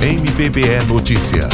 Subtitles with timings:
[0.00, 1.52] MPPE Notícias.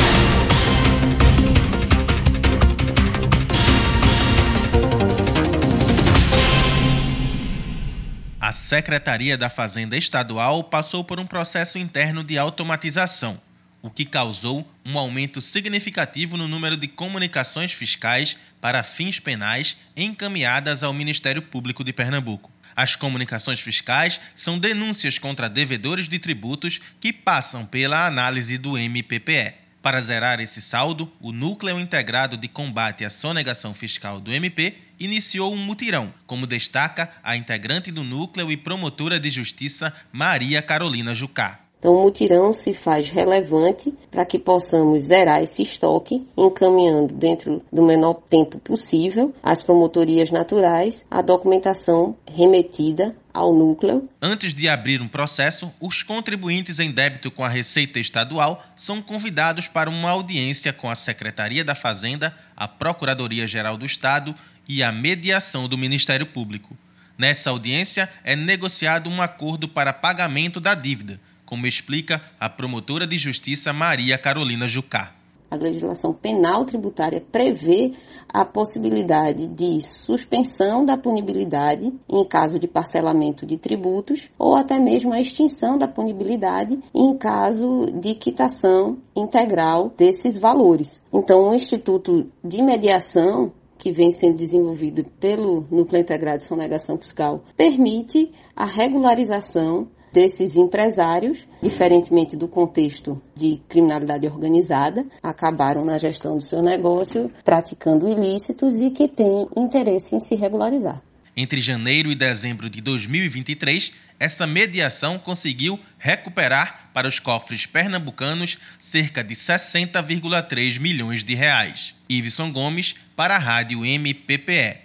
[8.39, 13.41] A Secretaria da Fazenda Estadual passou por um processo interno de automatização,
[13.81, 20.83] o que causou um aumento significativo no número de comunicações fiscais para fins penais encaminhadas
[20.83, 22.54] ao Ministério Público de Pernambuco.
[22.77, 29.55] As comunicações fiscais são denúncias contra devedores de tributos que passam pela análise do MPPE.
[29.81, 35.53] Para zerar esse saldo, o Núcleo Integrado de Combate à Sonegação Fiscal do MP iniciou
[35.53, 41.64] um mutirão, como destaca a integrante do núcleo e promotora de justiça Maria Carolina Jucá.
[41.85, 47.83] Então, o mutirão se faz relevante para que possamos zerar esse estoque, encaminhando dentro do
[47.83, 54.09] menor tempo possível às promotorias naturais a documentação remetida ao núcleo.
[54.23, 59.69] Antes de abrir um processo, os contribuintes em débito com a Receita Estadual são convidados
[59.69, 64.35] para uma audiência com a Secretaria da Fazenda, a Procuradoria-Geral do Estado
[64.67, 66.75] e a mediação do Ministério Público.
[67.19, 71.21] Nessa audiência é negociado um acordo para pagamento da dívida
[71.55, 75.15] como explica a promotora de justiça Maria Carolina Jucá.
[75.49, 77.93] A legislação penal tributária prevê
[78.29, 85.13] a possibilidade de suspensão da punibilidade em caso de parcelamento de tributos ou até mesmo
[85.13, 91.01] a extinção da punibilidade em caso de quitação integral desses valores.
[91.13, 97.45] Então, o Instituto de Mediação que vem sendo desenvolvido pelo Núcleo Integrado de Sonegação Fiscal
[97.57, 106.45] permite a regularização desses empresários, diferentemente do contexto de criminalidade organizada, acabaram na gestão do
[106.45, 111.03] seu negócio praticando ilícitos e que têm interesse em se regularizar.
[111.37, 119.25] Entre janeiro e dezembro de 2023, essa mediação conseguiu recuperar para os cofres pernambucanos cerca
[119.25, 121.97] de 60,3 milhões de reais.
[122.09, 124.79] Iveson Gomes, para a Rádio MPPE.